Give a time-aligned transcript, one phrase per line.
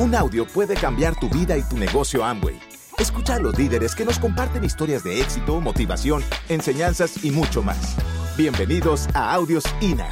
[0.00, 2.58] Un audio puede cambiar tu vida y tu negocio Amway.
[2.98, 7.94] Escucha a los líderes que nos comparten historias de éxito, motivación, enseñanzas y mucho más.
[8.36, 10.08] Bienvenidos a Audios INA.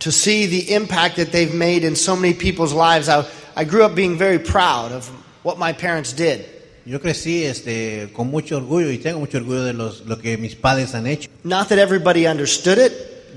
[0.00, 3.08] to see the impact that they've made in so many people's lives.
[3.08, 5.08] I, I grew up being very proud of
[5.42, 6.57] what my parents did.
[6.88, 10.54] Yo crecí este, con mucho orgullo y tengo mucho orgullo de los, lo que mis
[10.54, 11.28] padres han hecho.
[11.44, 12.92] Not that everybody understood it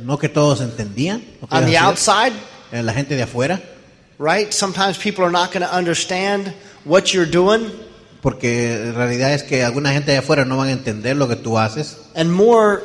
[0.06, 2.32] No que todos entendían lo que on the outside,
[2.72, 3.62] eh, la gente de afuera,
[4.20, 4.54] right?
[4.54, 6.54] Sometimes people are not going to understand
[6.86, 7.70] what you're doing.
[8.22, 11.36] porque en realidad es que alguna gente de afuera no van a entender lo que
[11.36, 11.98] tú haces.
[12.16, 12.84] And more,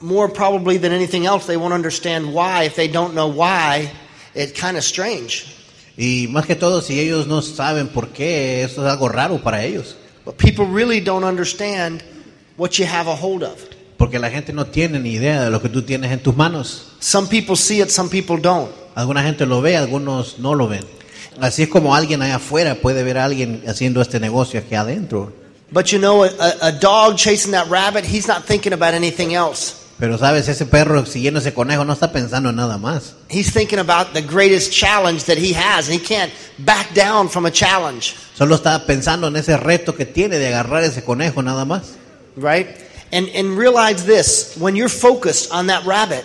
[0.00, 2.64] more probably than anything else, they won't understand why.
[2.64, 3.90] If they don't know why,
[4.34, 5.55] it's kind of strange.
[5.96, 9.64] Y más que todo, si ellos no saben por qué, eso es algo raro para
[9.64, 9.96] ellos.
[10.24, 12.02] But people really don't understand
[12.56, 13.58] what you have a hold of.
[13.96, 16.92] Porque la gente no tiene ni idea de lo que tú tienes en tus manos.
[17.00, 18.70] Some people see it, some people don't.
[18.94, 20.84] Alguna gente lo ve, algunos no lo ven.
[21.40, 25.32] Así es como alguien allá afuera puede ver a alguien haciendo este negocio aquí adentro.
[25.70, 29.85] But you know, a, a dog chasing that rabbit, he's not thinking about anything else.
[29.98, 33.14] Pero sabes, ese perro siguiendo ese conejo no está pensando en nada más.
[33.30, 37.46] He's thinking about the greatest challenge that he has, and he can't back down from
[37.46, 41.64] a challenge, Solo está pensando en ese reto que tiene de agarrar ese conejo nada
[41.64, 41.94] más.
[42.36, 42.66] right?
[43.12, 46.24] And, and realize this when you're focused on that rabbit,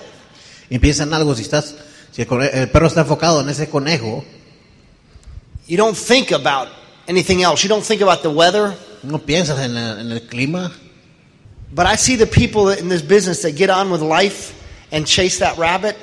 [0.69, 1.75] Y piensa en algo, si estás,
[2.11, 4.25] si el, cone- el perro está enfocado en ese conejo,
[5.67, 6.67] you don't think about
[7.07, 7.63] anything else.
[7.63, 8.73] You don't think about the weather.
[9.03, 10.71] no piensas en, la- en el clima.
[11.73, 14.53] But I see the people in this business that get on with life
[14.91, 15.95] and chase that rabbit.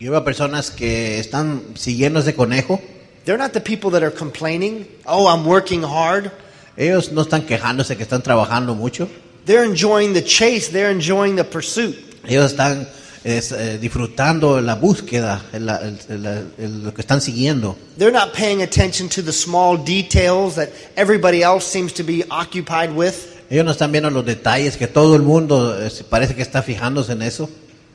[0.00, 2.80] Yo veo personas que están siguiendo ese conejo.
[3.24, 6.32] They're not the people that are complaining, oh, I'm working hard.
[6.76, 9.08] Ellos no están quejándose que están trabajando mucho.
[9.44, 11.96] They're enjoying the chase, they're enjoying the pursuit.
[12.26, 12.88] Ellos están
[13.22, 17.76] es, eh, disfrutando la búsqueda, el- el- el- el- lo que están siguiendo.
[17.98, 22.96] They're not paying attention to the small details that everybody else seems to be occupied
[22.96, 23.29] with.
[23.50, 27.12] Ellos no están viendo los detalles que todo el mundo eh, parece que está fijándose
[27.12, 27.50] en eso.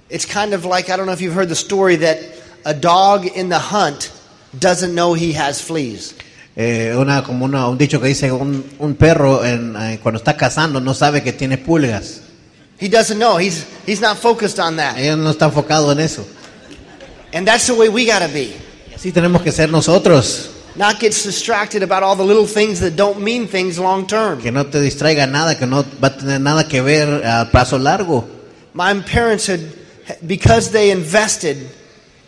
[0.09, 2.17] It's kind of like I don't know if you've heard the story that
[2.65, 4.11] a dog in the hunt
[4.59, 6.13] doesn't know he has fleas.
[6.57, 10.35] Eh, una, como una- un dicho que dice, un, un perro en, eh, cuando está
[10.37, 12.21] cazando no sabe que tiene pulgas.
[12.79, 13.37] He doesn't know.
[13.39, 14.97] He's he's not focused on that.
[15.17, 16.25] No están enfocados en eso.
[17.33, 18.53] And that's the way we got to be.
[18.91, 20.49] Y así tenemos que ser nosotros.
[20.77, 24.41] Not get distracted about all the little things that don't mean things long term.
[24.41, 27.81] Que no te distraiga nada, que no va a tener nada que ver a plazo
[27.81, 28.25] largo.
[28.73, 29.61] My parents had
[30.25, 31.57] because they invested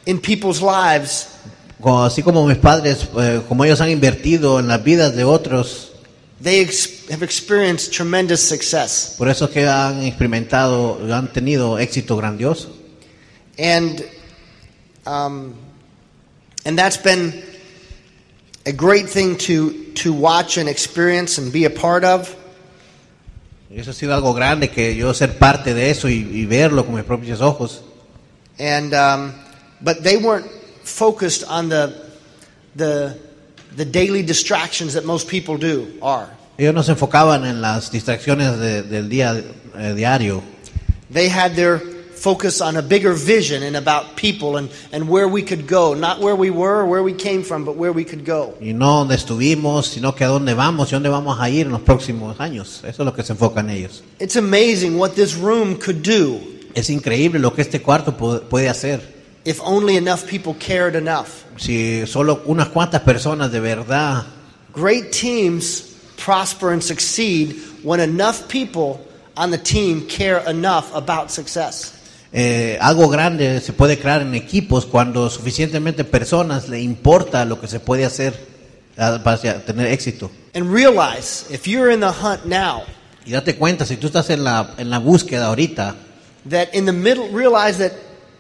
[0.06, 1.28] in people's lives,
[1.84, 5.92] así como mis padres, eh, como ellos han invertido en las vidas de otros,
[6.42, 9.16] they ex- have experienced tremendous success.
[9.18, 12.70] por eso es que han experimentado, han tenido éxito grandioso.
[13.60, 14.04] And
[15.06, 15.54] um,
[16.66, 17.44] and that's been
[18.68, 22.36] a great thing to to watch and experience and be a part of.
[23.74, 26.96] Eso ha sido algo grande que yo ser parte de eso y, y verlo con
[26.96, 27.82] mis propios ojos.
[28.60, 29.34] And um,
[29.82, 30.48] but they weren't
[30.84, 31.94] focused on the
[32.76, 33.18] the
[33.76, 36.30] the daily distractions that most people do are.
[36.58, 39.44] Ellos no se enfocaban en las distracciones de- del día
[39.78, 40.42] eh, diario.
[41.12, 41.80] They had their
[42.18, 46.20] focus on a bigger vision and about people and, and where we could go, not
[46.20, 48.56] where we were or where we came from, but where we could go.
[48.60, 51.72] Y no donde estuvimos, sino que a dónde vamos y dónde vamos a ir en
[51.72, 52.84] los próximos años.
[52.84, 54.02] Eso es lo que se enfocan ellos.
[54.20, 56.40] It's amazing what this room could do
[56.76, 59.02] Es increíble lo que este cuarto pu- puede hacer.
[59.46, 61.46] if only enough people cared enough.
[61.58, 64.26] Si solo unas cuantas personas de verdad
[64.74, 69.00] Great teams prosper and succeed when enough people
[69.36, 71.94] on the team care enough about success.
[72.34, 77.68] Eh, algo grande se puede crear en equipos cuando suficientemente personas le importa lo que
[77.68, 78.38] se puede hacer
[78.98, 80.30] ah, para tener éxito.
[80.54, 82.84] And realize if you're in the hunt now,
[83.26, 85.96] Y date cuenta, si tú estás en la, en la búsqueda ahorita,
[86.50, 87.92] that in the middle, realize that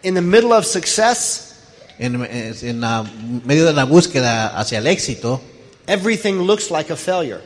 [0.01, 1.55] in the middle of success,
[1.99, 3.03] en, en la
[3.43, 5.41] medio de la búsqueda hacia el éxito,
[5.87, 7.41] everything looks like a failure.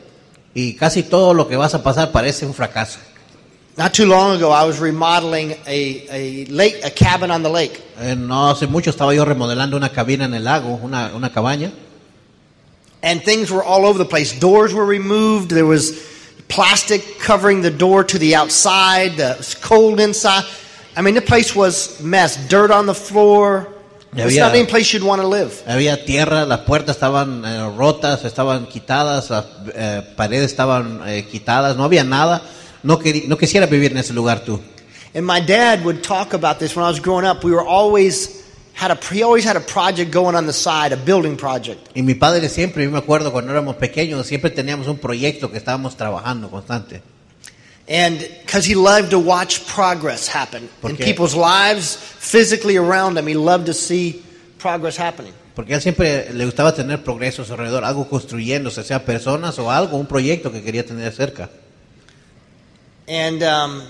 [0.53, 2.99] y casi todo lo que vas a pasar parece un fracaso.
[3.77, 7.81] Not too long ago, I was remodeling a, a lake, a cabin on the lake.
[7.97, 11.71] Eh, no hace mucho estaba yo remodelando una cabina en el lago, una, una cabaña,
[13.01, 14.37] and things were all over the place.
[14.37, 15.51] Doors were removed.
[15.51, 15.93] There was
[16.49, 19.19] plastic covering the door to the outside.
[19.19, 20.43] It was cold inside.
[20.95, 22.35] I mean, the place was mess.
[22.49, 23.67] Dirt on the floor.
[24.13, 25.63] Ya It's not any place you'd want to live.
[25.65, 31.77] Había tierra, las puertas estaban eh, rotas, estaban quitadas, las eh, paredes estaban eh, quitadas,
[31.77, 32.41] no había nada.
[32.83, 34.59] No, quisiera vivir en ese lugar tú.
[35.13, 37.43] And my dad would talk about this when I was growing up.
[37.43, 38.41] We were always
[38.73, 41.89] had a he always had a project going on the side, a building project.
[41.93, 45.57] Y mi padre siempre, yo me acuerdo cuando éramos pequeños, siempre teníamos un proyecto que
[45.57, 47.01] estábamos trabajando constante.
[47.89, 53.27] And because he loved to watch progress happen in Porque- people's lives, physically around him,
[53.27, 54.23] he loved to see
[54.59, 55.33] progress happening.
[55.53, 59.59] Porque a él siempre le gustaba tener progreso a su alrededor, algo construyéndose, sea personas
[59.59, 61.49] o algo, un proyecto que quería tener cerca.
[63.11, 63.83] And um,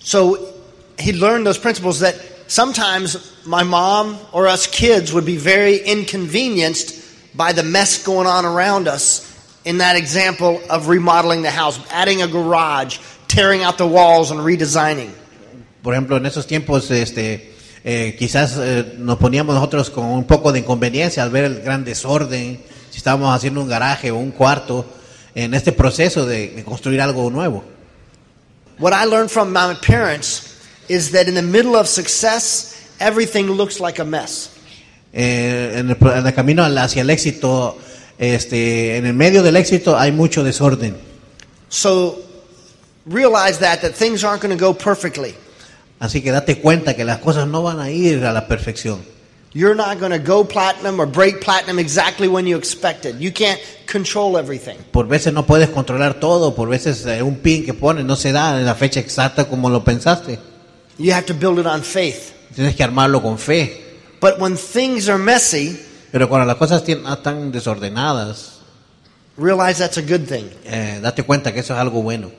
[0.00, 0.52] so
[0.98, 2.16] he learned those principles that
[2.48, 6.98] sometimes my mom or us kids would be very inconvenienced
[7.36, 9.24] by the mess going on around us
[9.64, 14.40] in that example of remodeling the house, adding a garage, tearing out the walls, and
[14.40, 15.12] redesigning.
[15.80, 20.50] Por ejemplo, en esos tiempos, este, eh, quizás eh, nos poníamos nosotros con un poco
[20.50, 24.84] de inconveniencia al ver el gran desorden, si estábamos haciendo un garaje o un cuarto,
[25.34, 27.64] en este proceso de, de construir algo nuevo.
[28.78, 30.56] What I learned from my parents
[30.88, 34.50] is that in the middle of success, everything looks like a mess.
[35.12, 37.78] Eh, en, el, en el camino hacia el éxito,
[38.18, 40.96] este, en el medio del éxito hay mucho desorden.
[41.68, 42.22] So
[43.06, 45.34] realize that that things aren't going to go perfectly.
[46.00, 49.00] Así que date cuenta que las cosas no van a ir a la perfección.
[49.52, 53.20] You're not going to go platinum or break platinum exactly when you expected.
[53.20, 54.78] You can't control everything.
[54.92, 58.30] Por veces no puedes controlar todo, por veces eh, un pin que pones no se
[58.30, 60.38] da en la fecha exacta como lo pensaste.
[60.98, 62.32] You have to build it on faith.
[62.54, 63.82] Tienes que armarlo con fe.
[64.20, 65.78] But when things are messy,
[66.12, 68.58] Pero cuando las cosas tien- ah, están desordenadas,
[69.36, 72.30] realize that's a good thing, eh, date cuenta que eso es algo bueno.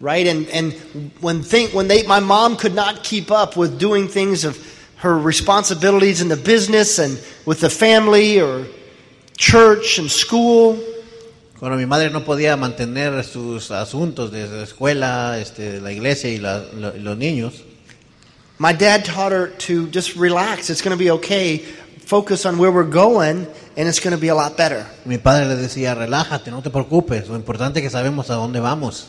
[0.00, 0.26] right?
[0.26, 0.74] And and
[1.20, 4.56] when thing when they my mom could not keep up with doing things of
[5.04, 8.66] her responsibilities in the business and with the family or
[9.36, 10.78] church and school,
[11.58, 16.38] Cuando mi madre no podía mantener sus asuntos de la escuela, este, la iglesia y,
[16.38, 17.62] la- lo- los niños,
[18.58, 20.68] my dad taught her to just relax.
[20.68, 21.58] It's going to be okay.
[22.04, 23.46] Focus on where we're going,
[23.78, 24.84] and it's going to be a lot better.
[25.06, 28.60] mi padre le decía, relájate, no te preocupes, lo importante es que sabemos a dónde
[28.60, 29.06] vamos.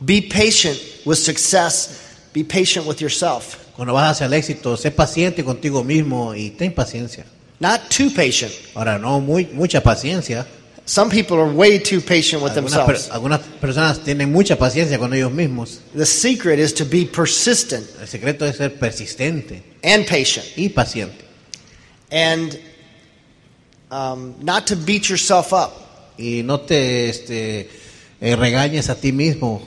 [0.00, 2.06] Be patient with success.
[2.32, 3.58] Be patient with yourself.
[3.80, 7.24] Cuando vas hacia el éxito, sé paciente contigo mismo y ten paciencia.
[7.60, 8.52] Not too patient.
[8.74, 10.46] Ahora, no muy, mucha paciencia.
[10.84, 13.06] Some people are way too patient with Algunas, themselves.
[13.06, 15.80] per- algunas personas tienen mucha paciencia con ellos mismos.
[15.96, 21.24] The secret is to be persistent El secreto es ser persistente and patient y paciente.
[22.12, 22.60] and
[23.90, 25.72] um, not to beat yourself up.
[26.18, 27.70] Y no te este,
[28.20, 29.62] eh, regañes a ti mismo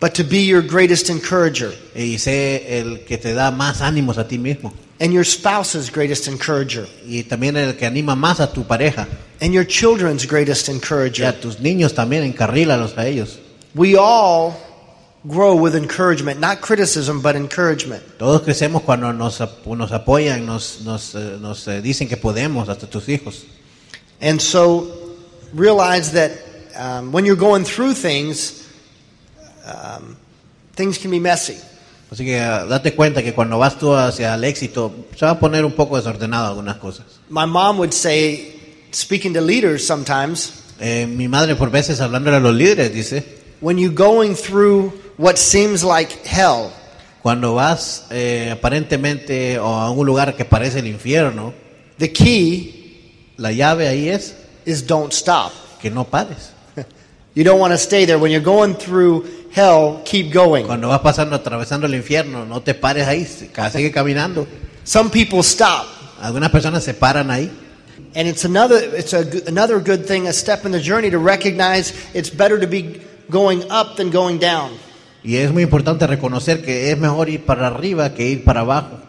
[0.00, 4.26] but to be your greatest encourager y sé el que te da más ánimos a
[4.28, 4.72] ti mismo.
[5.00, 9.06] and your spouse's greatest encourager Y también el que anima más a tu pareja.
[9.40, 11.40] and your children's greatest Y a encourager.
[11.40, 13.38] tus niños también, encarrílalos a ellos.
[13.74, 14.54] We all
[15.26, 18.02] grow with encouragement, not criticism, but encouragement.
[18.18, 22.86] Todos crecemos cuando nos, nos apoyan, nos, nos, eh, nos, eh, dicen que podemos, hasta
[22.86, 23.44] tus hijos.
[24.20, 24.86] And so
[25.54, 26.30] realize that
[26.76, 28.63] um, when you're going through things,
[29.66, 30.16] um,
[30.74, 31.56] things can be messy.
[32.10, 35.40] Así que ah, date cuenta que cuando vas tú hacia el éxito, se va a
[35.40, 37.06] poner un poco desordenado algunas cosas.
[37.28, 42.40] My mom would say, speaking to leaders sometimes, Eh, mi madre por veces hablando a
[42.40, 43.24] los líderes dice,
[43.60, 46.70] when you're going through what seems like hell,
[47.22, 51.54] cuando vas eh, aparentemente o a un lugar que parece el infierno,
[51.98, 54.34] the key la llave ahí es
[54.66, 55.52] is don't stop.
[55.80, 56.53] que no pares.
[57.34, 58.18] You don't want to stay there.
[58.18, 60.66] When you're going through hell, keep going.
[60.66, 64.46] Cuando vas pasando, atravesando el infierno, no te pares ahí, sigue caminando.
[64.84, 65.86] Some people stop.
[66.20, 67.50] Algunas personas se paran ahí.
[68.14, 71.92] And it's another it's a, another good thing, a step in the journey to recognize
[72.14, 74.70] it's better to be going up than going down.
[75.24, 79.00] Y es muy importante reconocer que es mejor ir para arriba que ir para abajo.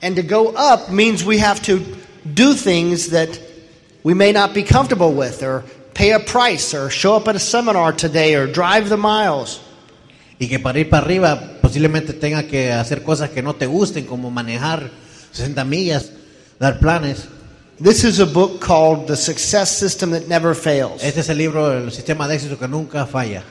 [0.00, 1.80] And to go up means we have to
[2.24, 3.38] do things that
[4.02, 5.64] we may not be comfortable with or
[6.00, 9.60] pay a price or show up at a seminar today or drive the miles.
[10.38, 14.06] Y que para ir para arriba posiblemente tenga que hacer cosas que no te gusten,
[14.06, 14.90] como manejar
[15.32, 16.10] 60 millas,
[16.58, 17.28] dar planes.
[17.78, 21.04] This is a book called The Success System That Never Fails.
[21.04, 23.42] Este es el libro, el sistema de éxito que nunca falla.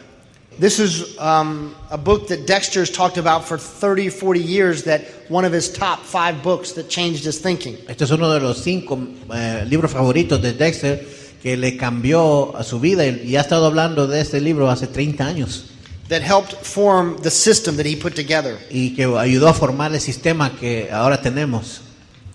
[0.59, 5.45] This is um, a book that Dexter's talked about for 30, 40 years, that one
[5.45, 7.77] of his top five books that changed his thinking.
[7.87, 8.97] Este es uno de los cinco
[9.31, 14.07] eh, libros favoritos de Dexter que le cambió a su vida y, ha estado hablando
[14.07, 15.65] de este libro hace 30 años
[16.09, 18.57] that helped form the system that he put together.
[18.69, 21.81] y que ayudó a formar el sistema que ahora tenemos.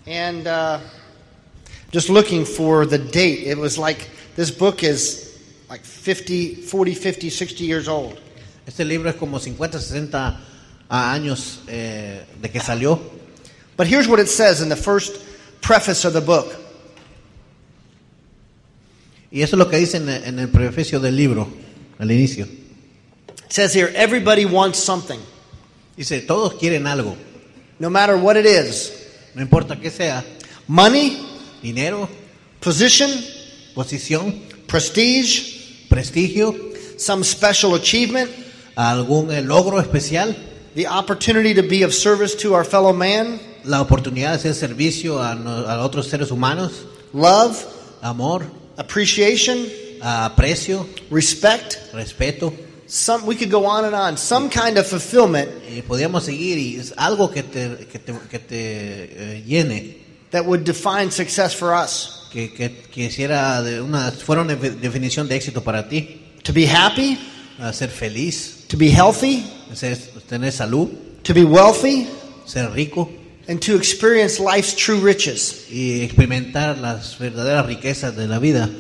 [0.07, 0.79] And uh,
[1.93, 5.37] just looking for the date, it was like this book is
[5.69, 8.19] like 50, 40, 50, 60 years old.
[8.67, 10.41] Este libro es como 50, 60
[10.89, 13.01] años eh, de que salió.
[13.77, 15.21] But here's what it says in the first
[15.61, 16.55] preface of the book.
[19.35, 21.49] Y eso es lo que dice en, en el prefacio del libro,
[21.99, 22.45] al inicio.
[22.47, 25.19] It says here, everybody wants something,
[25.97, 27.17] Dice, todos quieren algo,
[27.81, 28.93] no matter what it is.
[29.35, 30.25] no importa qué sea,
[30.69, 31.19] Money,
[31.61, 32.09] dinero,
[32.61, 33.11] position,
[33.75, 36.55] posición, prestige, prestigio,
[36.97, 38.31] some special achievement,
[38.77, 40.37] algún eh, logro especial,
[40.77, 45.21] the opportunity to be of service to our fellow man, la oportunidad de hacer servicio
[45.21, 47.67] a, a otros seres humanos, love,
[48.01, 48.45] amor,
[48.77, 49.67] appreciation,
[50.03, 51.79] aprecio, respect.
[51.93, 52.53] respeto.
[52.87, 54.17] Some we could go on and on.
[54.19, 58.39] Some kind of fulfillment Y podíamos seguir y es algo que te, que te, que
[58.39, 59.97] te, eh, llene,
[60.31, 62.29] that would define success for us.
[62.31, 66.67] que, que, que hiciera de una, fuera una definición de éxito para ti, To be
[66.69, 67.17] happy,
[67.59, 69.97] a ser feliz, to be healthy, ser-
[70.29, 70.91] tener salud,
[71.23, 72.07] to be wealthy,
[72.45, 73.09] ser rico
[73.49, 75.67] and to experience life's true riches.
[75.71, 78.71] y experimentar las verdaderas riquezas de la vida.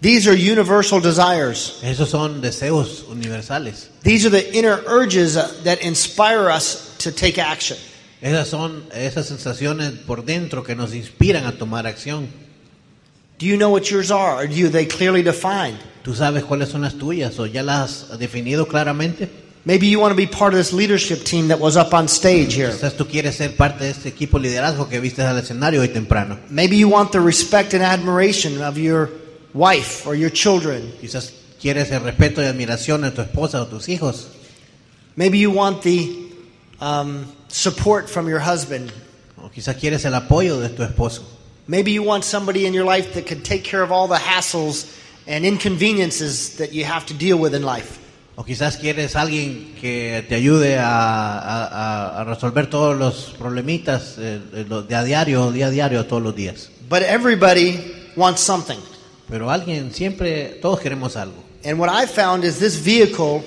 [0.00, 1.80] These are universal desires.
[1.82, 3.88] Esos son deseos universales.
[4.02, 5.34] These are the inner urges
[5.64, 7.78] that inspire us to take action.
[8.20, 12.28] Esas son esas sensaciones por dentro que nos inspiran a tomar acción.
[13.38, 14.36] Do you know what yours are?
[14.36, 15.78] Are you they clearly defined?
[16.02, 19.28] ¿Tú sabes cuáles son las tuyas o ya las has definido claramente?
[19.66, 22.54] Maybe you want to be part of this leadership team that was up on stage
[22.54, 22.70] here.
[22.70, 26.38] Quizás tú quieres ser parte de este equipo liderazgo que viste al escenario hoy temprano.
[26.48, 29.10] Maybe you want the respect and admiration of your
[29.54, 30.92] wife or your children.
[31.00, 34.28] Quizás quieres el respeto y admiración de tu esposa o tus hijos.
[35.16, 36.16] Maybe you want the
[36.80, 38.92] um, support from your husband.
[39.42, 41.24] O quizás quieres el apoyo de tu esposo.
[41.66, 44.86] Maybe you want somebody in your life that can take care of all the hassles
[45.26, 47.98] and inconveniences that you have to deal with in life.
[48.38, 54.38] O quizás quieres alguien que te ayude a, a- a- resolver todos los problemitas eh,
[54.52, 56.68] de, lo- de a diario, día a diario, todos los días.
[56.88, 57.80] But everybody
[58.14, 58.76] wants something.
[59.30, 61.42] Pero alguien siempre, todos queremos algo.
[61.64, 63.42] And what I found is this vehicle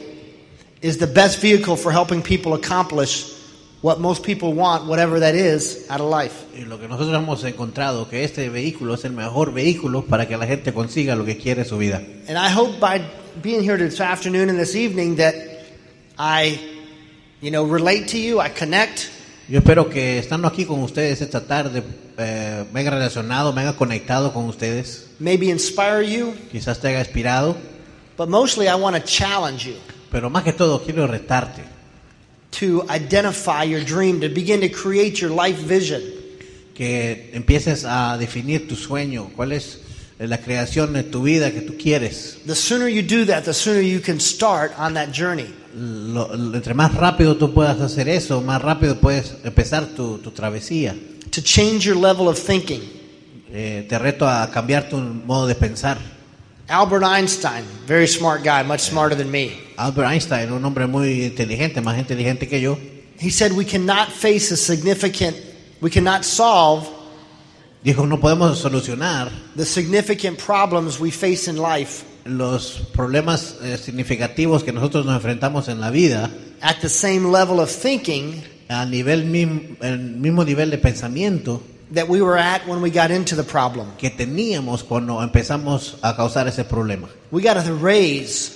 [0.82, 3.34] is the best vehicle for helping people accomplish
[3.82, 6.34] what most people want, whatever that is, out of life.
[6.58, 10.36] Y lo que nosotros hemos encontrado, que este vehículo es el mejor vehículo para que
[10.36, 12.02] la gente consiga lo que quiere en su vida.
[12.28, 13.00] And I hope by
[13.42, 15.36] being here this afternoon and this evening that
[16.18, 16.60] I,
[17.42, 19.10] you know, relate to you, I connect,
[19.48, 21.82] Yo espero que estando aquí con ustedes esta tarde,
[22.18, 27.00] eh, me haya relacionado, me haya conectado con ustedes, maybe inspire you, quizás te haya
[27.00, 27.58] inspirado,
[28.16, 29.76] but mostly I want to challenge you
[30.12, 31.64] pero más que todo quiero retarte,
[32.52, 36.02] to identify your dream, to begin to create your life vision.
[36.74, 39.82] que empieces a definir tu sueño, cuál es
[40.28, 42.40] la creación de tu vida que tú quieres.
[42.46, 45.46] The sooner you do that, the sooner you can start on that journey.
[45.76, 50.32] Lo- lo- entre más rápido tú puedas hacer eso, más rápido puedes empezar tu, tu
[50.32, 50.96] travesía.
[51.32, 52.82] To change your level of thinking.
[53.52, 55.98] Eh, te reto a cambiar tu modo de pensar.
[56.68, 59.52] Albert Einstein, very smart guy, much smarter than me.
[59.78, 62.78] Albert Einstein, un hombre muy inteligente, más inteligente que yo,
[63.22, 65.36] He said we cannot face a significant,
[65.82, 66.88] we cannot solve
[67.84, 74.64] dijo no podemos solucionar the significant problems we face in life los problemas eh, significativos
[74.64, 76.30] que nosotros nos enfrentamos en la vida
[76.62, 82.08] at the same level of thinking a nivel mim- el mismo nivel de pensamiento that
[82.08, 83.88] we were at when we got into the problem.
[83.98, 87.08] que teníamos cuando empezamos a causar ese problema.
[87.32, 88.52] We got to raise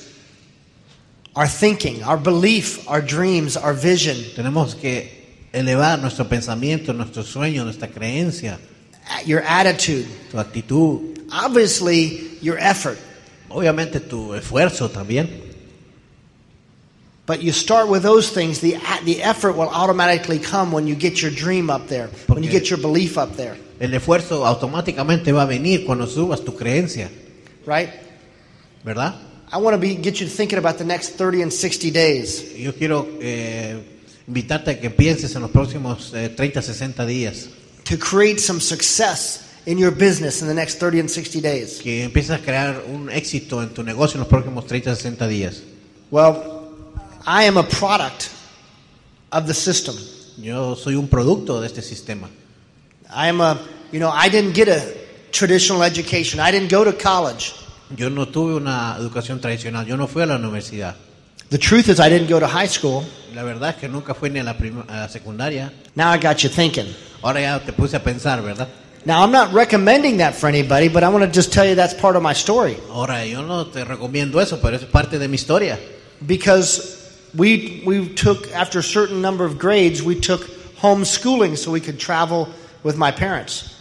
[1.35, 7.63] our thinking, our belief, our dreams, our vision, Tenemos que elevar nuestro pensamiento, nuestro sueño,
[7.63, 8.59] nuestra creencia,
[9.25, 12.97] your attitude, tu actitud, obviously your effort.
[13.49, 15.29] obviamente tu esfuerzo también.
[17.25, 21.21] But you start with those things, the, the effort will automatically come when you get
[21.21, 25.43] your dream up there, when you get your belief up there, El esfuerzo automáticamente va
[25.43, 27.09] a venir cuando subas tu creencia,
[27.65, 27.89] right?
[28.83, 29.15] ¿verdad?
[29.51, 32.55] I want to be, get you thinking about the next 30 and 60 days.
[32.57, 33.81] Yo quiero eh,
[34.27, 37.49] invitarte a que pienses en los próximos eh, 30, 60 días,
[37.85, 41.79] to create some success in your business in the next 30 and 60 days?
[41.81, 45.61] que empieces a crear un éxito en tu negocio en los próximos 30, 60 días.
[46.11, 46.71] Well,
[47.25, 48.29] I am a product
[49.31, 49.95] of the system.
[50.37, 52.29] Yo soy un producto de este sistema.
[53.09, 53.59] I am a,
[53.91, 54.81] you know, I didn't get a
[55.31, 56.39] traditional education.
[56.39, 57.53] I didn't go to college.
[57.95, 60.95] Yo no tuve una educación tradicional, yo no fui a la universidad.
[61.49, 63.03] The truth is, I didn't go to high school.
[63.33, 65.71] La verdad es que nunca fui ni a la, a la secundaria.
[65.95, 66.93] Now I got you thinking.
[67.23, 68.67] Ahora ya te puse a pensar, ¿verdad?
[69.05, 71.93] Now, I'm not recommending that for anybody, but I want to just tell you that's
[71.93, 72.77] part of my story.
[72.89, 75.77] Ahora yo no te recomiendo eso, pero es parte de mi historia.
[76.25, 80.41] Because we we took after a certain number of grades, we took
[80.77, 82.47] homeschooling so we could travel
[82.83, 83.72] with my parents.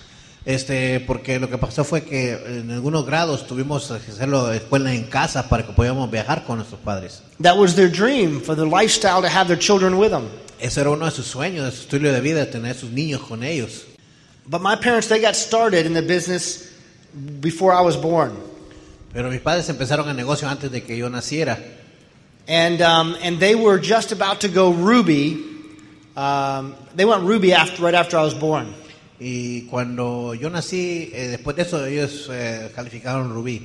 [0.45, 5.05] Este, porque lo que pasó fue que en algunos grados tuvimos que hacerlo escuela en
[5.05, 7.23] casa para que podamos viajar con nuestros padres.
[7.41, 10.29] That was their dream for their lifestyle to have their children with them.
[10.59, 13.45] Ese era uno de sus sueños, de su estilo de vida, tener sus niños con
[13.45, 13.85] ellos.
[14.47, 16.69] But my parents, they got started in the business
[17.41, 18.37] before I was born.
[19.13, 21.59] Pero mis padres empezaron el negocio antes de que yo naciera.
[22.49, 25.45] And, um, and they were just about to go Ruby.
[26.17, 28.75] Um, they went Ruby after, right after I was born.
[29.25, 33.63] Y cuando yo nací, eh, después de eso ellos eh, calificaron Rubí.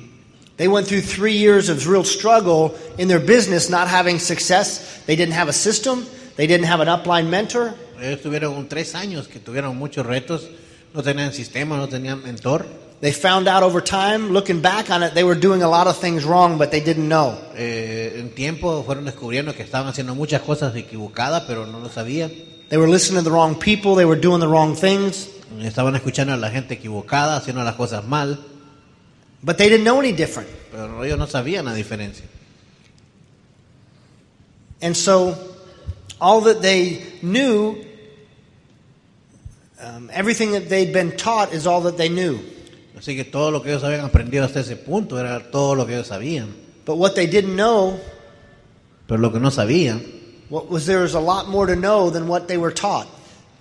[0.56, 5.02] They went through three years of real struggle in their business, not having success.
[5.06, 6.06] They didn't have a system.
[6.36, 7.74] They didn't have an upline mentor.
[8.00, 10.48] Ellos tuvieron tres años que tuvieron muchos retos,
[10.94, 12.64] no tenían sistema, no tenían mentor.
[13.00, 15.96] They found out over time, looking back on it, they were doing a lot of
[15.96, 17.36] things wrong, but they didn't know.
[17.56, 22.30] Eh, en tiempo fueron descubriendo que estaban haciendo muchas cosas equivocadas, pero no lo sabían.
[22.68, 23.96] They were listening to the wrong people.
[23.96, 25.28] They were doing the wrong things,
[25.60, 28.38] Estaban escuchando a la gente equivocada, haciendo las cosas mal,
[29.42, 30.48] but they didn't know any different.
[30.70, 32.24] pero ellos no sabían la diferencia.
[34.80, 35.36] And so,
[36.20, 37.84] all that they knew,
[39.80, 42.38] um, everything that they'd been taught, is all that they knew.
[42.96, 45.94] Así que todo lo que ellos habían aprendido hasta ese punto era todo lo que
[45.94, 46.52] ellos sabían.
[46.84, 47.98] But what they didn't know
[49.08, 50.02] Pero lo que no sabían,
[50.50, 53.08] what was there was a lot more to know than what they were taught.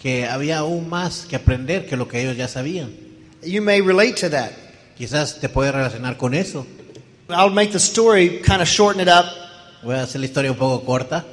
[0.01, 2.91] Que había aún más que aprender que lo que ellos ya sabían.
[3.43, 4.51] You may relate to that.
[4.97, 6.65] Quizás te puedes relacionar con eso.
[7.29, 9.25] I'll make the story kind of shorten it up.
[9.83, 11.25] Voy a hacer la historia un poco corta.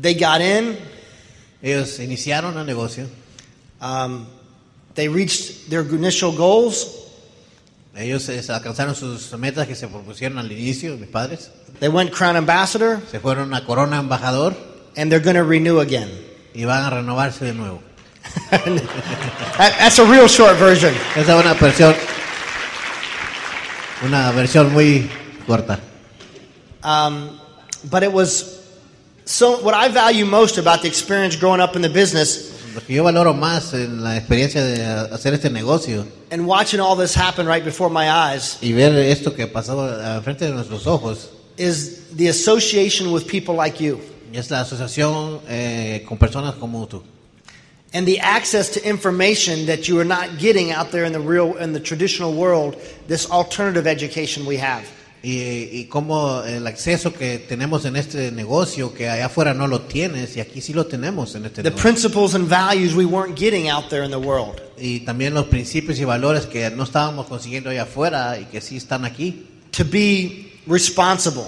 [0.00, 0.76] They got in,
[1.62, 3.08] Ellos iniciaron el negocio,
[3.80, 4.26] um,
[4.94, 6.86] they reached their initial goals,
[7.96, 11.50] ellos eh, alcanzaron sus metas que se propusieron al inicio, mis padres.
[11.80, 14.54] they went Crown Ambassador, Se fueron a Corona Embajador
[14.96, 16.10] and they're going to renew again.
[16.54, 17.80] y van a renovarse de nuevo.
[18.50, 20.94] That- that's a real short version.
[21.16, 21.94] Esa es una versión,
[24.04, 25.10] una versión muy
[25.46, 25.78] corta.
[26.82, 27.38] Um,
[27.90, 28.60] but it was
[29.24, 29.58] so.
[29.62, 33.04] What I value most about the experience growing up in the business Lo que yo
[33.04, 37.64] valoro más en la experiencia de hacer este negocio and watching all this happen right
[37.64, 42.28] before my eyes y ver esto que pasó al frente de nuestros ojos is the
[42.28, 43.98] association with people like you
[44.30, 47.02] es la asociación eh, con personas como tú
[47.96, 51.56] and the access to information that you are not getting out there in the real
[51.56, 52.76] in the traditional world.
[53.08, 54.84] This alternative education we have.
[55.22, 59.80] y, y cómo el acceso que tenemos en este negocio que allá afuera no lo
[59.80, 61.82] tienes y aquí sí lo tenemos en este The negocio.
[61.82, 64.60] principles and values we weren't getting out there in the world.
[64.78, 68.76] y también los principios y valores que no estábamos consiguiendo allá afuera y que sí
[68.76, 71.44] están aquí To be responsible.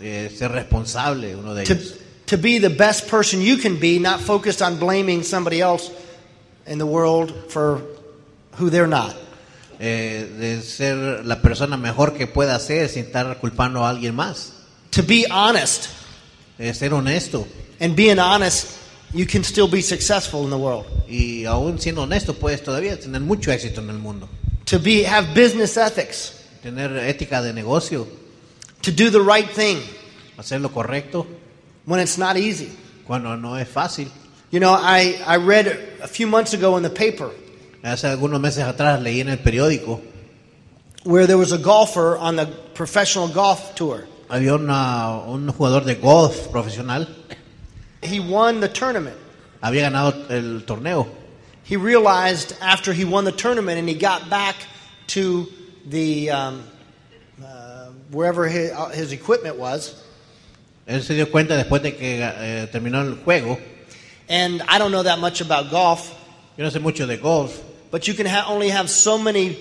[0.00, 1.94] eh, ser responsable uno de to, ellos
[2.30, 5.90] to be the best person you can be, not focused on blaming somebody else
[6.66, 7.82] in the world for
[8.52, 9.14] who they're not.
[9.82, 14.52] eh, de ser la persona mejor que pueda ser sin estar culpando a alguien más
[14.90, 15.88] To be honest.
[16.58, 17.46] eh, ser honesto
[17.80, 18.76] And being honest,
[19.14, 20.84] you can still be successful in the world.
[21.08, 24.28] y aún siendo honesto puedes todavía tener mucho éxito en el mundo
[24.66, 26.34] To be have business ethics.
[26.62, 28.06] tener ética de negocio
[28.82, 29.78] To do the right thing
[30.38, 31.26] hacer lo correcto
[31.90, 32.70] when it's not easy.
[33.06, 34.08] cuando no es fácil
[34.52, 35.66] You know, I, I read
[36.02, 37.30] a few months ago in the paper
[37.84, 40.00] hace algunos meses atrás leí en el periódico
[41.04, 44.06] where there was a golfer on the professional golf tour.
[44.28, 47.06] había una- un jugador de golf profesional
[48.02, 49.16] He won the tournament.
[49.62, 51.06] había ganado el torneo
[51.64, 54.56] he realized after he won the tournament and he got back
[55.08, 55.46] to
[55.86, 56.62] the um,
[57.44, 59.99] uh, wherever his, uh, his equipment was,
[60.90, 63.58] Él se dio cuenta después de que eh, terminó el juego.
[64.28, 66.12] and I don't know that much about golf,
[66.56, 67.52] Yo no sé mucho de golf,
[67.90, 69.56] but you can ha- only have so many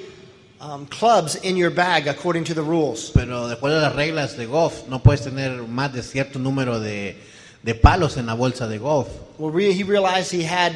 [0.60, 3.12] um, clubs in your bag according to the rules.
[3.14, 7.16] pero después de las reglas de golf no puedes tener más de cierto número de,
[7.64, 9.08] de palos en la bolsa de golf.
[9.38, 10.74] Well, re- he realized he had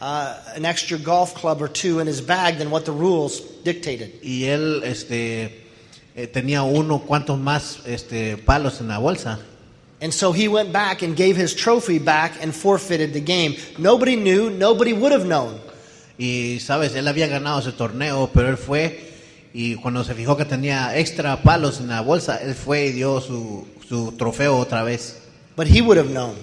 [0.00, 4.18] uh, an extra golf club or two in his bag than what the rules dictated.
[4.22, 5.66] Y él este,
[6.16, 9.38] eh, tenía uno cuantos más este, palos en la bolsa.
[10.02, 13.56] And so he went back and gave his trophy back and forfeited the game.
[13.78, 15.60] Nobody knew, nobody would have known.
[16.18, 19.08] Y sabes, él había ganado ese torneo, pero él fue
[19.52, 23.20] y cuando se fijó que tenía extra palos en la bolsa, él fue y dio
[23.20, 25.16] su, su trofeo otra vez.
[25.56, 26.34] But he would have known.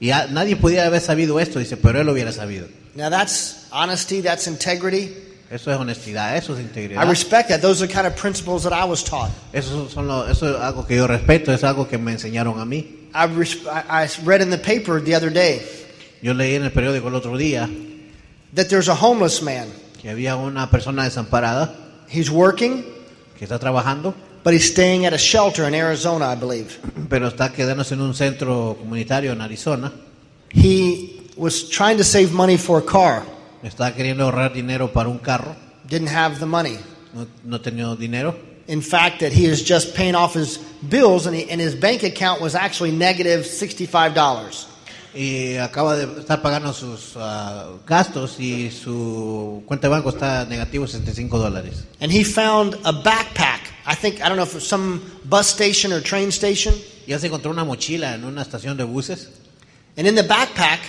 [0.00, 2.66] Y a- nadie podía haber sabido esto, dice, pero él lo hubiera sabido.
[2.96, 5.12] Now that's honesty, that's integrity.
[5.50, 7.04] Eso es honestidad, eso es integridad.
[7.04, 7.60] I respect that.
[7.60, 9.30] Those are the kind of principles that I was taught.
[9.52, 12.64] Eso, son lo- eso es algo que yo respeto, es algo que me enseñaron a
[12.64, 13.02] mí.
[13.14, 15.62] I, res- I I read in the paper the other day
[16.22, 17.68] Yo leí en el periódico el otro día
[18.54, 19.68] that there's a homeless man.
[20.00, 21.74] que había una persona desamparada
[22.08, 22.84] He's working,
[23.38, 26.78] que está trabajando, but he's staying at a shelter in Arizona, I believe.
[27.08, 29.90] pero está quedándose en un centro comunitario en Arizona.
[30.52, 33.24] He was trying to save money for a car,
[33.62, 35.56] Está queriendo ahorrar dinero para un carro,
[35.88, 36.78] didn't have the money.
[37.14, 38.36] no, no tenía dinero.
[38.66, 42.02] In fact, that he is just paying off his bills, and, he, and his bank
[42.02, 44.70] account was actually negative $65.
[45.14, 50.88] Y acaba de estar pagando sus ah, gastos y su cuenta de banco está negativo
[50.88, 51.84] 65 dólares.
[52.00, 53.60] And he found a backpack.
[53.86, 56.74] I think, I don't know if it was some bus station or train station.
[57.06, 59.28] Ya se encontró una mochila en una estación de buses
[59.96, 60.80] And in the backpack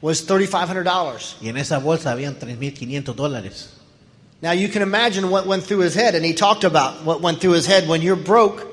[0.00, 1.34] was $3,500.
[1.42, 3.70] y en esa bolsa habían 3.500 dólares.
[4.42, 7.40] Now you can imagine what went through his head, and he talked about what went
[7.40, 8.66] through his head when you're broke,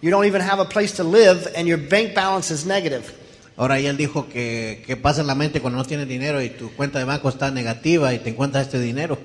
[0.00, 3.12] you don't even have a place to live, and your bank balance is negative.
[3.58, 6.48] Ahora ya él dijo que, que pasa en la mente cuando no tienes dinero y
[6.48, 9.18] tu cuenta de banco está negativa y te encuentras este dinero.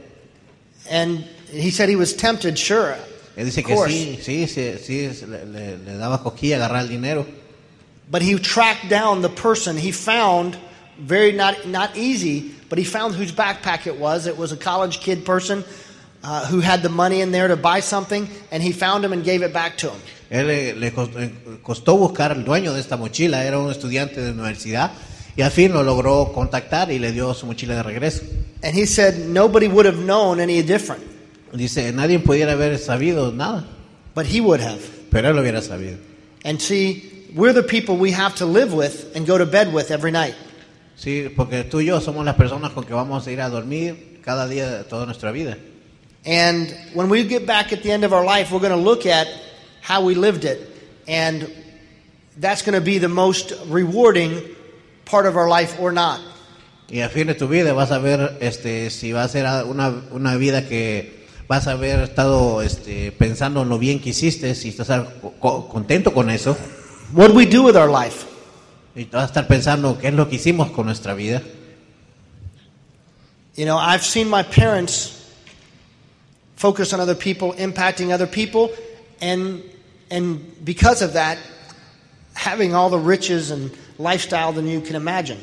[0.92, 2.98] And he said he was tempted, sure.
[3.38, 7.26] Él dice que sí, sí, sí, sí, le, le- le daba cosquilla agarrar el dinero.
[8.12, 10.58] But he tracked down the person he found,
[11.00, 14.28] very not, not easy, but he found whose backpack it was.
[14.28, 15.64] It was a college kid person
[16.24, 19.24] uh, who had the money in there to buy something, and he found him and
[19.24, 20.02] gave it back to him.
[20.30, 24.32] Él le, le costó, costó buscar al dueño de esta mochila, era un estudiante de
[24.32, 24.92] universidad
[25.38, 28.24] y al fin lo logró contactar y le dio su mochila de regreso.
[28.62, 31.04] And he said nobody would have known any different,
[31.54, 33.66] Dice, nadie pudiera haber sabido nada,
[34.14, 34.82] but he would have.
[35.10, 35.98] pero él lo hubiera sabido.
[36.44, 39.92] And see, we're the people we have to live with and go to bed with
[39.92, 40.36] every night.
[40.98, 44.20] Sí, porque tú y yo somos las personas con que vamos a ir a dormir
[44.26, 45.58] cada día de toda nuestra vida.
[46.26, 49.06] And when we get back at the end of our life, we're going to look
[49.06, 49.28] at
[49.82, 50.60] how we lived it.
[51.08, 51.48] And
[52.38, 54.42] that's going to be the most rewarding
[55.06, 56.20] part of our life or not.
[56.90, 59.94] Y al fin de tu vida vas a ver este, si va a ser una,
[60.12, 64.70] una vida que vas a haber estado este, pensando en lo bien que hiciste, si
[64.70, 64.90] estás
[65.40, 66.58] co- contento con eso,
[67.14, 68.26] What do we do with our life?
[68.98, 71.42] Y vas a estar pensando qué es lo que hicimos con nuestra vida.
[73.56, 75.14] You know, I've seen my parents
[76.56, 78.70] focus on other people, impacting other people,
[79.22, 79.62] and
[80.10, 81.38] and because of that,
[82.34, 85.38] having all the riches and lifestyle than you can imagine.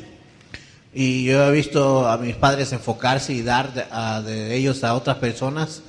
[0.93, 4.93] Y yo he visto a mis padres enfocarse y dar de, a- de ellos a
[4.95, 5.81] otras personas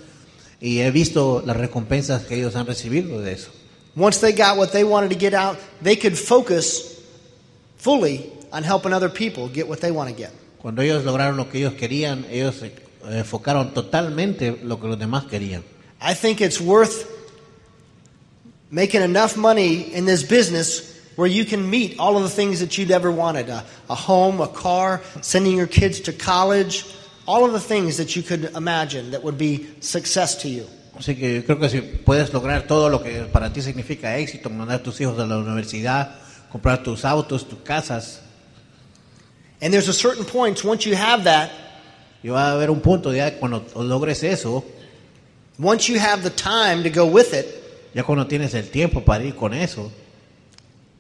[0.61, 3.50] y he visto las recompensas que ellos han recibido de eso.
[3.94, 6.95] Once they got what they wanted to get out, they could focus
[7.76, 10.32] fully on helping other people get what they want to get.
[10.58, 12.72] Cuando ellos lograron lo que ellos querían, ellos se
[13.04, 15.62] enfocaron totalmente lo que los demás querían.
[16.00, 17.10] I think it's worth
[18.70, 22.76] making enough money in this business where you can meet all of the things that
[22.76, 26.84] you'd ever wanted a, a home, a car, sending your kids to college,
[27.26, 30.66] all of the things that you could imagine that would be success to you.
[30.98, 34.80] Así que creo que si puedes lograr todo lo que para ti significa éxito, mandar
[34.80, 36.16] a tus hijos a la universidad,
[36.50, 38.20] comprar tus autos, tus casas,
[39.61, 41.50] And there's a certain point, once you have that,
[42.22, 44.64] y va a haber un punto ya cuando logres eso,
[45.59, 47.46] once you have the time to go with it,
[47.94, 49.90] ya cuando tienes el tiempo para ir con eso,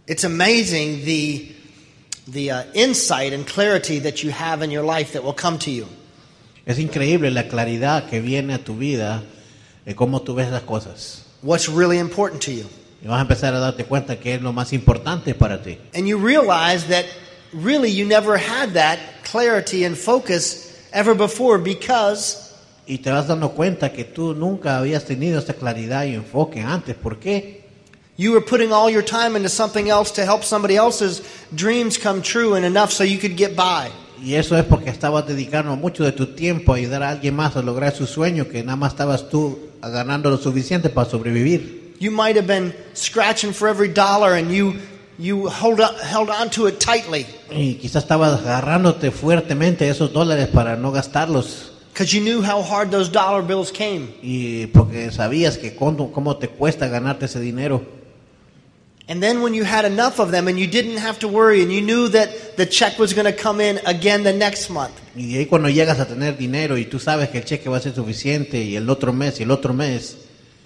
[0.06, 1.54] it's amazing the,
[2.28, 5.70] the uh, insight and clarity that you have in your life that will come to
[5.70, 5.86] you.
[6.64, 9.22] es increíble la claridad que viene a tu vida
[9.84, 11.24] de cómo tú ves las cosas.
[11.42, 12.66] What's really important to you.
[13.02, 15.78] Y vas a empezar a darte cuenta que es lo más importante para ti.
[15.94, 17.04] And you realize that
[17.52, 18.98] really you never had that
[19.30, 22.42] clarity and focus ever before because
[22.88, 26.94] Y te vas dando cuenta que tú nunca habías tenido esta claridad y enfoque antes.
[26.94, 27.66] ¿Por qué?
[28.16, 31.20] you were putting all your time into something else to help somebody else's
[31.54, 33.90] dreams come true and enough so you could get by.
[34.22, 37.54] Y eso es porque estabas dedicando mucho de tu tiempo a ayudar a alguien más
[37.56, 41.85] a lograr su sueño, que nada más estabas tú ganando lo suficiente para sobrevivir.
[41.98, 44.74] You might have been scratching for every dollar and you
[45.18, 50.48] you hold up, held on to it tightly Y quizás estabas agarrándote fuertemente esos dólares
[50.48, 51.72] para no gastarlos.
[51.92, 54.08] because you knew how hard those dollar bills came.
[54.22, 57.82] Y porque sabías que cómo, cómo te cuesta ganarte ese dinero.
[59.08, 61.72] And then when you had enough of them and you didn't have to worry and
[61.72, 64.92] you knew that the check was going to come in again the next month.
[65.14, 67.80] Y ahí cuando llegas a tener dinero y tú sabes que el cheque va a
[67.80, 70.18] ser suficiente y el otro mes y el otro mes,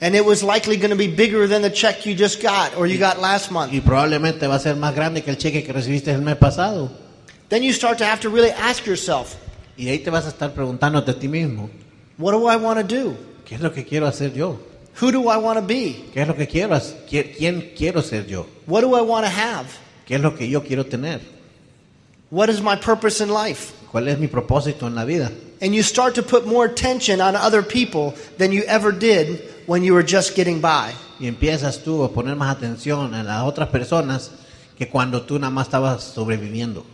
[0.02, 2.86] And it was likely going to be bigger than the check you just got or
[2.86, 3.72] you got last month.
[3.72, 6.90] y probablemente va a ser más grande que el cheque que recibiste el mes pasado.
[7.50, 9.36] Then you start to have to really ask yourself,
[9.76, 11.68] Y ahí te vas a estar preguntándote a ti mismo,
[12.18, 13.16] what do I want to do?
[13.44, 14.58] ¿qué es lo que quiero hacer yo?
[15.00, 16.04] Who do I want to be?
[16.14, 16.74] ¿Qué es lo que quiero?
[16.74, 18.46] hac- ¿Qui- ¿Quién quiero ser yo?
[18.66, 19.66] What do I want to have?
[20.06, 21.20] ¿Qué es lo que yo quiero tener?
[22.30, 23.72] What is my purpose in life?
[23.90, 25.30] ¿Cuál es mi propósito en la vida?
[25.60, 29.84] And you start to put more attention on other people than you ever did when
[29.84, 30.92] you were just getting by.
[31.20, 34.32] Y empiezas tú a poner más atención en las otras personas
[34.76, 36.84] que cuando tú nada más estabas sobreviviendo.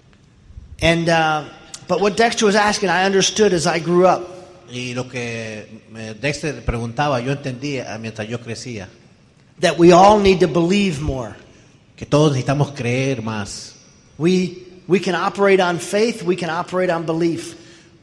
[0.82, 1.44] And uh,
[1.88, 4.28] but what Dexter was asking, I understood as I grew up.
[4.70, 8.88] Y lo que me- Dexter preguntaba, yo entendía mientras yo crecía,
[9.60, 11.34] that we all need to believe more.
[11.96, 13.74] que todos necesitamos creer más.
[14.18, 17.54] We, we can operate on faith, we can operate on belief.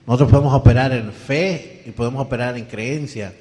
[0.08, 3.34] Nosotros podemos operar en fe y podemos operar en creencia,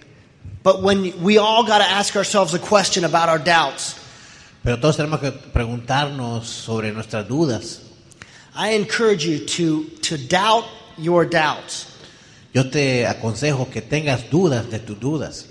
[0.62, 3.98] But when we all got to ask ourselves a question about our doubts,
[4.62, 7.80] pero todos tenemos que preguntarnos sobre nuestras dudas.
[8.54, 10.64] I encourage you to, to doubt
[10.98, 11.88] your doubts,
[12.54, 15.46] Yo te aconsejo que tengas dudas de tus dudas.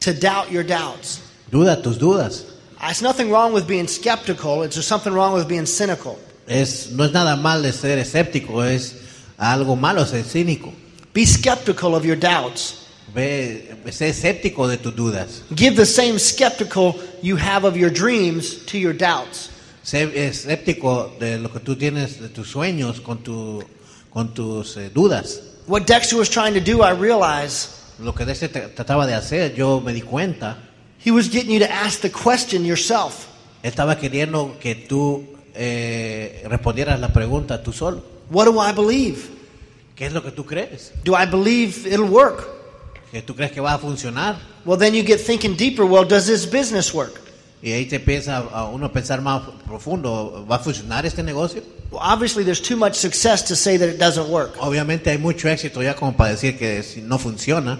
[0.00, 1.20] to doubt your doubts.
[1.50, 2.44] Duda tus dudas.
[2.80, 6.18] Uh, There's nothing wrong with being skeptical, it's just something wrong with being cynical.
[6.48, 8.94] Es, no es nada mal de ser escéptico, es
[9.38, 10.72] algo malo ser cínico.
[11.12, 12.79] Be skeptical of your doubts.
[13.14, 15.42] Ve, sé escéptico de tus dudas.
[15.54, 19.50] Give the same skeptical you have of your dreams to your doubts.
[19.82, 23.62] Sé escéptico de lo que tú tienes, de tus sueños, con, tu,
[24.10, 25.40] con tus eh, dudas.
[25.66, 27.68] What Dexter was trying to do, I realize,
[27.98, 30.56] Lo que Dexter trataba de hacer, yo me di cuenta,
[31.04, 33.26] he was getting you to ask the question yourself.
[33.62, 38.02] estaba queriendo que tú eh, respondieras la pregunta tú solo.
[38.30, 39.18] What do I believe?
[39.96, 40.92] ¿Qué es lo que tú crees?
[41.04, 42.59] Do I believe it'll work?
[43.10, 44.36] ¿Que tú crees que va a funcionar?
[44.64, 45.84] Well, then you get thinking deeper.
[45.84, 47.20] Well, does this business work?
[47.62, 51.62] Y ahí te empieza a uno pensar más profundo, ¿va a funcionar este negocio?
[51.90, 54.56] Well, obviously, there's too much success to say that it doesn't work.
[54.60, 57.78] Obviamente hay mucho éxito ya como para decir que no funciona,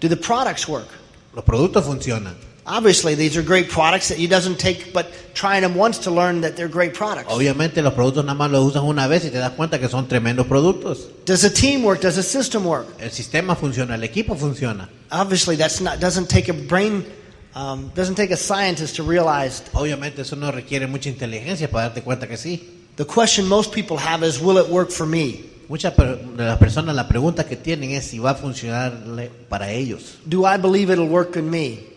[0.00, 0.86] Do the products work?
[1.34, 2.34] los productos funcionan.
[2.70, 6.42] Obviously, these are great products that you doesn't take but trying them once to learn
[6.42, 7.32] that they're great products.
[7.32, 10.06] Obviamente los productos nada más los usas una vez y te das cuenta que son
[10.06, 11.08] tremendos productos.
[11.24, 12.02] Does the team work?
[12.02, 12.86] Does the system work?
[13.00, 14.90] El sistema funciona, el equipo funciona.
[15.10, 17.06] Obviously, that's not doesn't take a brain,
[17.54, 19.62] um, doesn't take a scientist to realize.
[19.72, 22.68] Obviamente eso no requiere mucha inteligencia para darte cuenta que sí.
[22.96, 25.44] The question most people have is, will it work for me?
[25.70, 28.92] Muchas de las personas la pregunta que tienen es si va a funcionar
[29.48, 30.18] para ellos.
[30.26, 31.96] Do I believe it'll work in me?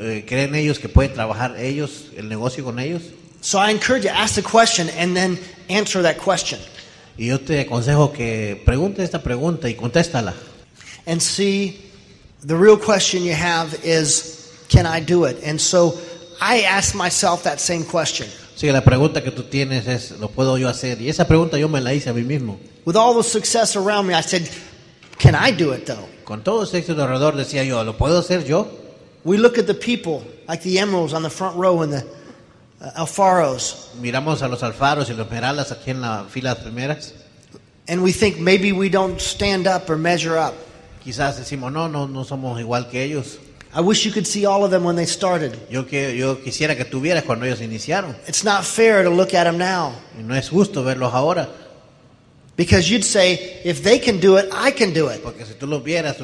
[0.00, 3.02] Eh, ¿Creen ellos que pueden trabajar ellos, el negocio con ellos?
[3.40, 6.60] So I encourage you, ask the question and then answer that question.
[7.18, 10.34] Y yo te aconsejo que pregunte esta pregunta y contéstala.
[11.06, 11.80] and see
[12.44, 15.42] the real question you have is can I do it?
[15.44, 15.98] And so
[16.40, 18.28] I ask myself that same question.
[18.56, 21.00] Sí, la pregunta que tú tienes es, ¿lo puedo yo hacer?
[21.00, 22.58] Y esa pregunta yo me la hice a mí mismo.
[22.84, 24.48] With all the success around me, I said,
[25.18, 26.08] can I do it though?
[26.24, 28.68] Con todo ese éxito alrededor decía yo, ¿lo puedo hacer yo?
[29.24, 32.04] We look at the people like the emeralds on the front row and the
[32.80, 37.12] uh, alfaros, Miramos a los alfaros y los esmeraldas aquí en las filas primeras.
[37.88, 40.54] and we think maybe we don't stand up or measure up.
[41.04, 43.38] Quizás decimos, no, no, no somos igual que ellos.
[43.74, 45.58] I wish you could see all of them when they started.
[45.70, 48.14] Yo, que, yo quisiera que tuvieras cuando ellos iniciaron.
[48.28, 51.48] It's not fair to look at them now Y no es justo verlos ahora.
[52.62, 55.20] Because you'd say, if they can do it, I can do it.
[55.20, 56.16] Porque si tú los vieras,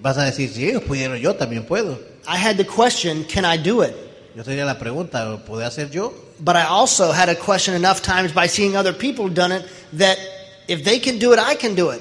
[0.00, 1.98] vas a decir, si ellos pudieron, yo también puedo.
[2.26, 3.94] I had the question, can I do it?
[4.34, 6.14] Yo tenía la pregunta, ¿lo puedo hacer yo?
[6.40, 9.66] But I also had a question enough times by seeing other people done it
[9.98, 10.16] that
[10.66, 12.00] if they can do it, I can do it.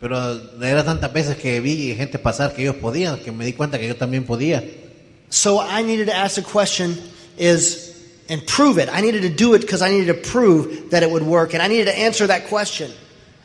[0.00, 3.78] Pero era tantas veces que vi gente pasar que ellos podían, que me di cuenta
[3.78, 4.64] que yo también podía.
[5.30, 6.96] So I needed to ask the question
[7.38, 7.85] is
[8.28, 8.88] and prove it.
[8.92, 11.62] I needed to do it because I needed to prove that it would work and
[11.62, 12.90] I needed to answer that question.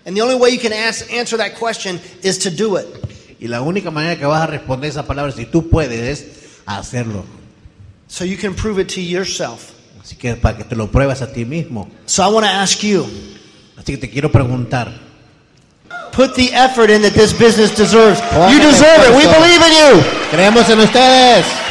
[0.05, 2.87] And the only way you can ask, answer that question is to do it.
[3.39, 7.25] Y la única manera que vas a responder esa palabra, si tú puedes, es hacerlo.
[8.07, 9.73] So you can prove it to yourself.
[10.01, 11.89] Así que para que te lo pruebas a ti mismo.
[12.05, 13.05] So I want to ask you,
[13.77, 14.91] Así que te quiero preguntar.
[16.11, 18.19] put the effort in that this business deserves.
[18.51, 19.15] You deserve it.
[19.15, 20.03] We believe in you.
[20.29, 21.70] Creemos en ustedes.